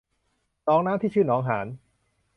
[0.63, 1.67] หนองน้ำที่ชื่อหนองหาน